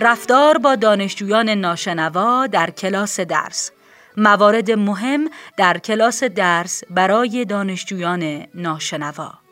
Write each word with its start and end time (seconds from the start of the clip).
رفتار 0.00 0.58
با 0.58 0.74
دانشجویان 0.74 1.48
ناشنوا 1.48 2.46
در 2.46 2.70
کلاس 2.70 3.20
درس. 3.20 3.70
موارد 4.16 4.70
مهم 4.70 5.28
در 5.56 5.78
کلاس 5.78 6.24
درس 6.24 6.84
برای 6.90 7.44
دانشجویان 7.44 8.46
ناشنوا. 8.54 9.47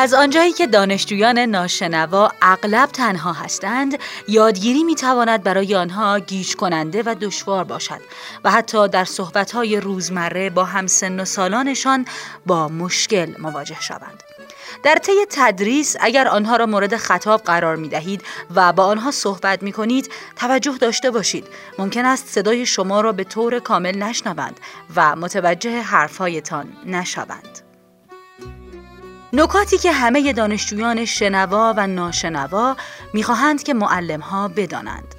از 0.00 0.14
آنجایی 0.14 0.52
که 0.52 0.66
دانشجویان 0.66 1.38
ناشنوا 1.38 2.32
اغلب 2.42 2.88
تنها 2.88 3.32
هستند، 3.32 3.98
یادگیری 4.28 4.84
می 4.84 4.94
تواند 4.94 5.42
برای 5.42 5.74
آنها 5.74 6.18
گیج 6.18 6.56
کننده 6.56 7.02
و 7.06 7.14
دشوار 7.20 7.64
باشد 7.64 8.00
و 8.44 8.50
حتی 8.50 8.88
در 8.88 9.04
صحبتهای 9.04 9.80
روزمره 9.80 10.50
با 10.50 10.64
همسن 10.64 11.20
و 11.20 11.24
سالانشان 11.24 12.04
با 12.46 12.68
مشکل 12.68 13.34
مواجه 13.38 13.80
شوند. 13.80 14.22
در 14.82 14.94
طی 14.94 15.12
تدریس 15.30 15.96
اگر 16.00 16.28
آنها 16.28 16.56
را 16.56 16.66
مورد 16.66 16.96
خطاب 16.96 17.42
قرار 17.42 17.76
می 17.76 17.88
دهید 17.88 18.22
و 18.54 18.72
با 18.72 18.84
آنها 18.84 19.10
صحبت 19.10 19.62
می 19.62 19.72
کنید 19.72 20.10
توجه 20.36 20.78
داشته 20.80 21.10
باشید 21.10 21.46
ممکن 21.78 22.04
است 22.04 22.28
صدای 22.28 22.66
شما 22.66 23.00
را 23.00 23.12
به 23.12 23.24
طور 23.24 23.58
کامل 23.58 23.96
نشنوند 23.96 24.60
و 24.96 25.16
متوجه 25.16 25.80
حرفهایتان 25.80 26.72
نشوند 26.86 27.49
نکاتی 29.32 29.78
که 29.78 29.92
همه 29.92 30.32
دانشجویان 30.32 31.04
شنوا 31.04 31.74
و 31.76 31.86
ناشنوا 31.86 32.76
می‌خواهند 33.14 33.62
که 33.62 33.74
معلمها 33.74 34.48
بدانند 34.48 35.14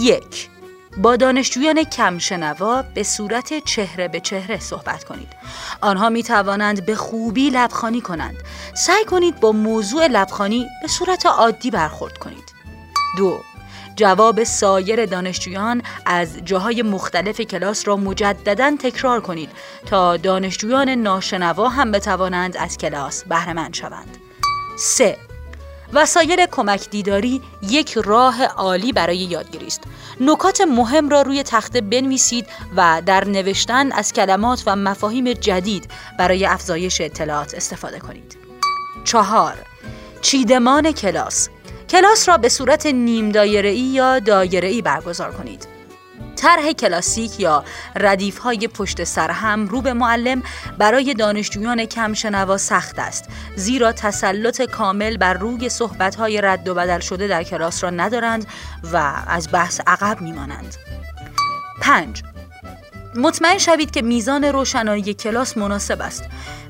یک 0.00 0.48
با 0.96 1.16
دانشجویان 1.16 1.84
کم 1.84 2.18
شنوا 2.18 2.82
به 2.82 3.02
صورت 3.02 3.64
چهره 3.64 4.08
به 4.08 4.20
چهره 4.20 4.60
صحبت 4.60 5.04
کنید. 5.04 5.28
آنها 5.80 6.08
می 6.08 6.22
توانند 6.22 6.86
به 6.86 6.94
خوبی 6.94 7.50
لبخانی 7.50 8.00
کنند. 8.00 8.36
سعی 8.74 9.04
کنید 9.04 9.40
با 9.40 9.52
موضوع 9.52 10.06
لبخانی 10.06 10.66
به 10.82 10.88
صورت 10.88 11.26
عادی 11.26 11.70
برخورد 11.70 12.18
کنید. 12.18 12.52
دو 13.18 13.40
جواب 13.96 14.44
سایر 14.44 15.06
دانشجویان 15.06 15.82
از 16.06 16.44
جاهای 16.44 16.82
مختلف 16.82 17.40
کلاس 17.40 17.88
را 17.88 17.96
مجددا 17.96 18.76
تکرار 18.76 19.20
کنید 19.20 19.50
تا 19.86 20.16
دانشجویان 20.16 20.88
ناشنوا 20.88 21.68
هم 21.68 21.92
بتوانند 21.92 22.56
از 22.56 22.78
کلاس 22.78 23.24
بهرهمند 23.24 23.74
شوند. 23.74 24.16
3. 24.78 25.16
وسایل 25.92 26.46
کمک 26.46 26.90
دیداری 26.90 27.42
یک 27.62 27.98
راه 28.04 28.44
عالی 28.44 28.92
برای 28.92 29.16
یادگیری 29.16 29.66
است. 29.66 29.82
نکات 30.20 30.60
مهم 30.60 31.08
را 31.08 31.22
روی 31.22 31.42
تخته 31.42 31.80
بنویسید 31.80 32.46
و 32.76 33.02
در 33.06 33.24
نوشتن 33.24 33.92
از 33.92 34.12
کلمات 34.12 34.62
و 34.66 34.76
مفاهیم 34.76 35.32
جدید 35.32 35.90
برای 36.18 36.46
افزایش 36.46 37.00
اطلاعات 37.00 37.54
استفاده 37.54 37.98
کنید. 37.98 38.36
چهار 39.04 39.54
چیدمان 40.22 40.92
کلاس 40.92 41.48
کلاس 41.92 42.28
را 42.28 42.36
به 42.36 42.48
صورت 42.48 42.86
نیم 42.86 43.28
دایره 43.28 43.74
یا 43.74 44.18
دایره 44.18 44.68
ای 44.68 44.82
برگزار 44.82 45.32
کنید. 45.32 45.66
طرح 46.36 46.72
کلاسیک 46.72 47.40
یا 47.40 47.64
ردیف 47.96 48.38
های 48.38 48.68
پشت 48.68 49.04
سر 49.04 49.30
هم 49.30 49.68
رو 49.68 49.80
به 49.80 49.92
معلم 49.92 50.42
برای 50.78 51.14
دانشجویان 51.14 51.84
کم 51.84 52.12
شنوا 52.12 52.56
سخت 52.56 52.98
است 52.98 53.24
زیرا 53.56 53.92
تسلط 53.92 54.62
کامل 54.62 55.16
بر 55.16 55.34
روی 55.34 55.68
صحبت 55.68 56.14
های 56.14 56.40
رد 56.40 56.68
و 56.68 56.74
بدل 56.74 57.00
شده 57.00 57.26
در 57.26 57.42
کلاس 57.42 57.84
را 57.84 57.90
ندارند 57.90 58.46
و 58.92 59.24
از 59.26 59.48
بحث 59.52 59.80
عقب 59.86 60.20
میمانند. 60.20 60.76
5. 61.80 62.22
مطمئن 63.16 63.58
شوید 63.58 63.90
که 63.90 64.02
میزان 64.02 64.44
روشنایی 64.44 65.14
کلاس 65.14 65.56
مناسب 65.56 66.00
است 66.00 66.24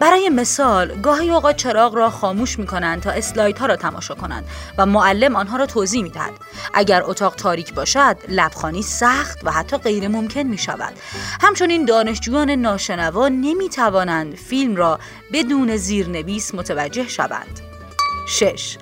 برای 0.00 0.28
مثال 0.28 1.00
گاهی 1.00 1.30
اوقات 1.30 1.56
چراغ 1.56 1.94
را 1.94 2.10
خاموش 2.10 2.58
می 2.58 2.66
کنند 2.66 3.02
تا 3.02 3.10
اسلایدها 3.10 3.66
را 3.66 3.76
تماشا 3.76 4.14
کنند 4.14 4.44
و 4.78 4.86
معلم 4.86 5.36
آنها 5.36 5.56
را 5.56 5.66
توضیح 5.66 6.02
می 6.02 6.10
دهد. 6.10 6.32
اگر 6.74 7.02
اتاق 7.04 7.34
تاریک 7.34 7.74
باشد 7.74 8.16
لبخانی 8.28 8.82
سخت 8.82 9.38
و 9.44 9.50
حتی 9.52 9.76
غیر 9.76 10.08
ممکن 10.08 10.42
می 10.42 10.58
شود 10.58 10.92
همچنین 11.40 11.84
دانشجویان 11.84 12.50
ناشنوا 12.50 13.28
نمی 13.28 13.68
توانند 13.68 14.34
فیلم 14.34 14.76
را 14.76 14.98
بدون 15.32 15.76
زیرنویس 15.76 16.54
متوجه 16.54 17.08
شوند. 17.08 17.60
6. 18.28 18.78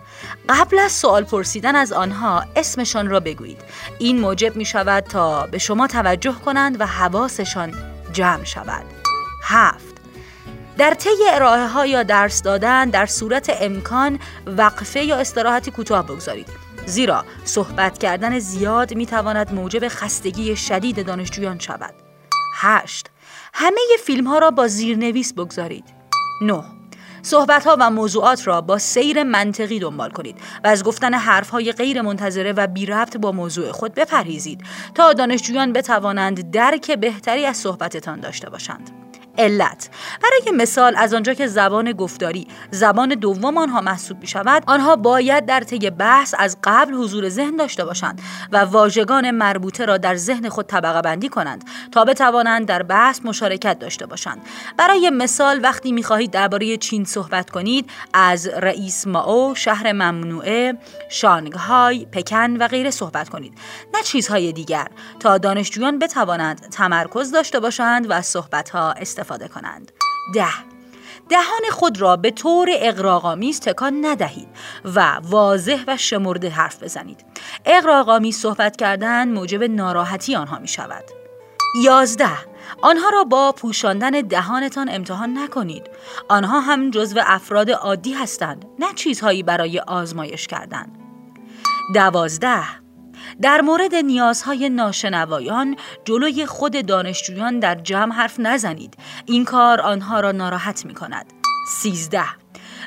قبل 0.49 0.79
از 0.79 0.93
سوال 0.93 1.25
پرسیدن 1.25 1.77
از 1.77 1.93
آنها 1.93 2.45
اسمشان 2.57 3.09
را 3.09 3.21
بگویید. 3.21 3.61
این 3.99 4.21
موجب 4.21 4.57
می 4.57 4.65
شود 4.65 5.05
تا 5.05 5.47
به 5.47 5.59
شما 5.59 5.87
توجه 5.87 6.35
کنند 6.45 6.81
و 6.81 6.87
حواسشان 6.87 7.75
جمع 8.13 8.45
شود. 8.45 8.85
7 9.43 9.94
در 10.79 10.95
طی 10.95 11.11
ارائه 11.31 11.67
ها 11.67 11.87
یا 11.87 12.03
درس 12.03 12.43
دادن 12.43 12.91
در 12.91 13.07
صورت 13.07 13.57
امکان 13.61 14.19
وقفه 14.47 15.05
یا 15.05 15.17
استراحتی 15.17 15.71
کوتاه 15.71 16.07
بگذارید. 16.07 16.49
زیرا 16.87 17.25
صحبت 17.45 17.99
کردن 17.99 18.39
زیاد 18.39 18.95
می 18.95 19.07
تواند 19.07 19.55
موجب 19.55 19.89
خستگی 19.89 20.57
شدید 20.57 21.07
دانشجویان 21.07 21.59
شود. 21.59 21.95
8 22.55 23.07
همه 23.55 23.81
فیلم 24.05 24.27
ها 24.27 24.39
را 24.39 24.51
با 24.51 24.69
زیرنویس 24.69 25.35
بگذارید. 25.35 25.85
9 26.41 26.65
صحبت 27.23 27.67
ها 27.67 27.77
و 27.81 27.91
موضوعات 27.91 28.47
را 28.47 28.61
با 28.61 28.79
سیر 28.79 29.23
منطقی 29.23 29.79
دنبال 29.79 30.11
کنید 30.11 30.37
و 30.65 30.69
از 30.69 30.85
گفتن 30.85 31.15
حرف 31.15 31.51
های 31.51 31.73
غیر 31.73 32.03
منتظره 32.03 32.53
و 32.53 32.67
بی 32.67 32.87
ربط 32.87 33.17
با 33.17 33.33
موضوع 33.33 33.73
خود 33.73 33.95
بپرهیزید 33.95 34.65
تا 34.95 35.13
دانشجویان 35.13 35.73
بتوانند 35.73 36.51
درک 36.51 36.91
بهتری 36.91 37.47
از 37.47 37.57
صحبتتان 37.57 38.21
داشته 38.21 38.51
باشند. 38.51 39.04
علت. 39.39 39.89
برای 40.23 40.57
مثال 40.57 40.95
از 40.97 41.15
آنجا 41.15 41.35
که 41.35 41.47
زبان 41.47 41.93
گفتاری 41.93 42.47
زبان 42.71 43.09
دوم 43.09 43.59
آنها 43.59 43.81
محسوب 43.81 44.21
می 44.21 44.27
شود 44.27 44.63
آنها 44.67 44.97
باید 44.97 45.47
در 45.47 45.61
طی 45.61 45.91
بحث 45.91 46.35
از 46.39 46.57
قبل 46.65 46.95
حضور 46.95 47.29
ذهن 47.29 47.57
داشته 47.57 47.85
باشند 47.85 48.21
و 48.53 48.59
واژگان 48.65 49.31
مربوطه 49.31 49.85
را 49.85 49.97
در 49.97 50.17
ذهن 50.17 50.49
خود 50.49 50.67
طبقه 50.67 51.03
بندی 51.03 51.29
کنند 51.29 51.65
تا 51.93 52.05
بتوانند 52.05 52.67
در 52.67 52.83
بحث 52.83 53.21
مشارکت 53.25 53.79
داشته 53.79 54.07
باشند. 54.07 54.43
برای 54.77 55.11
مثال 55.11 55.61
وقتی 55.63 55.93
می 55.93 56.03
خواهید 56.03 56.31
درباره 56.31 56.77
چین 56.77 57.05
صحبت 57.05 57.51
کنید 57.51 57.91
از 58.13 58.47
رئیس 58.47 59.07
ماو 59.07 59.55
شهر 59.55 59.93
ممنوعه 59.93 60.79
شانگهای 61.09 62.07
پکن 62.13 62.57
و 62.57 62.69
غیره 62.69 62.91
صحبت 62.91 63.29
کنید. 63.29 63.59
نه 63.95 64.03
چیزهای 64.03 64.53
دیگر. 64.53 64.89
تا 65.21 65.39
دانشجویان 65.39 65.99
بتوانند 65.99 66.61
تمرکز 66.61 67.33
داشته 67.33 67.61
باشند 67.61 68.07
و 68.09 68.23
صحبت 68.23 68.71
ها 68.71 68.95
استفاده 69.25 69.49
کنند. 69.49 69.93
ده 70.35 70.55
دهان 71.29 71.71
خود 71.71 72.01
را 72.01 72.17
به 72.17 72.31
طور 72.31 72.69
اقراقامیز 72.73 73.61
تکان 73.61 74.05
ندهید 74.05 74.49
و 74.85 75.21
واضح 75.23 75.85
و 75.87 75.97
شمرده 75.97 76.51
حرف 76.51 76.83
بزنید. 76.83 77.25
اقراقامیز 77.65 78.37
صحبت 78.37 78.77
کردن 78.77 79.29
موجب 79.29 79.63
ناراحتی 79.63 80.37
آنها 80.37 80.59
می 80.59 80.69
شود. 80.69 81.05
یازده 81.83 82.39
آنها 82.83 83.09
را 83.09 83.25
با 83.25 83.53
پوشاندن 83.53 84.11
دهانتان 84.11 84.89
امتحان 84.89 85.39
نکنید. 85.39 85.91
آنها 86.29 86.61
هم 86.61 86.91
جزو 86.91 87.21
افراد 87.27 87.71
عادی 87.71 88.13
هستند 88.13 88.65
نه 88.79 88.93
چیزهایی 88.95 89.43
برای 89.43 89.79
آزمایش 89.79 90.47
کردن. 90.47 90.93
دوازده 91.95 92.84
در 93.43 93.61
مورد 93.61 93.95
نیازهای 93.95 94.69
ناشنوایان 94.69 95.77
جلوی 96.05 96.47
خود 96.47 96.87
دانشجویان 96.87 97.59
در 97.59 97.75
جمع 97.75 98.15
حرف 98.15 98.41
نزنید. 98.41 98.97
این 99.27 99.45
کار 99.45 99.81
آنها 99.81 100.21
را 100.21 100.33
ناراحت 100.33 100.87
می 100.87 100.95
کند 100.95 101.27
13 101.69 102.23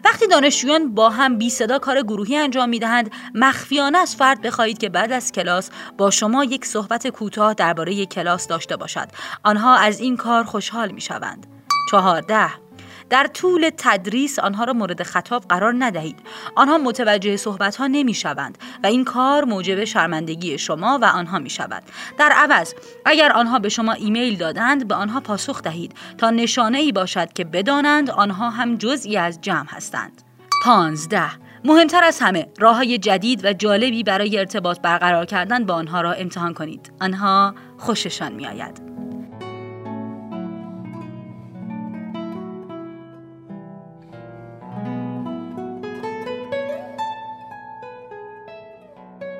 وقتی 0.05 0.27
دانشجویان 0.27 0.95
با 0.95 1.09
هم 1.09 1.37
بی 1.37 1.49
صدا 1.49 1.79
کار 1.79 2.01
گروهی 2.01 2.37
انجام 2.37 2.69
می 2.69 2.79
دهند 2.79 3.11
مخفیانه 3.35 3.97
از 3.97 4.15
فرد 4.15 4.41
بخواهید 4.41 4.77
که 4.77 4.89
بعد 4.89 5.11
از 5.11 5.31
کلاس 5.31 5.69
با 5.97 6.11
شما 6.11 6.43
یک 6.43 6.65
صحبت 6.65 7.07
کوتاه 7.07 7.53
درباره 7.53 8.05
کلاس 8.05 8.47
داشته 8.47 8.75
باشد. 8.75 9.07
آنها 9.43 9.75
از 9.75 9.99
این 9.99 10.17
کار 10.17 10.43
خوشحال 10.43 10.91
می 10.91 11.01
شوند 11.01 11.47
چهارده. 11.91 12.66
در 13.09 13.27
طول 13.27 13.69
تدریس 13.77 14.39
آنها 14.39 14.63
را 14.63 14.73
مورد 14.73 15.03
خطاب 15.03 15.43
قرار 15.49 15.75
ندهید. 15.77 16.19
آنها 16.55 16.77
متوجه 16.77 17.37
صحبت 17.37 17.75
ها 17.75 17.87
نمی 17.87 18.13
شوند 18.13 18.57
و 18.83 18.87
این 18.87 19.03
کار 19.03 19.43
موجب 19.43 19.83
شرمندگی 19.83 20.57
شما 20.57 20.99
و 21.01 21.05
آنها 21.05 21.39
می 21.39 21.49
شود 21.49 21.83
در 22.17 22.29
عوض 22.29 22.73
اگر 23.05 23.31
آنها 23.31 23.59
به 23.59 23.69
شما 23.69 23.93
ایمیل 23.93 24.37
دادند 24.37 24.87
به 24.87 24.95
آنها 24.95 25.19
پاسخ 25.19 25.61
دهید 25.61 25.95
تا 26.17 26.29
نشانه 26.29 26.77
ای 26.77 26.91
باشد 26.91 27.33
که 27.33 27.43
بدانند 27.43 28.09
آنها 28.09 28.49
هم 28.49 28.75
جزئی 28.75 29.17
از 29.17 29.41
جمع 29.41 29.67
هستند. 29.69 30.21
پانزده 30.63 31.29
مهمتر 31.65 32.03
از 32.03 32.19
همه 32.19 32.47
راه 32.59 32.75
های 32.75 32.97
جدید 32.97 33.45
و 33.45 33.53
جالبی 33.53 34.03
برای 34.03 34.39
ارتباط 34.39 34.81
برقرار 34.81 35.25
کردن 35.25 35.65
با 35.65 35.73
آنها 35.73 36.01
را 36.01 36.13
امتحان 36.13 36.53
کنید. 36.53 36.91
آنها 37.01 37.55
خوششان 37.77 38.31
می 38.31 38.47
آید. 38.47 38.96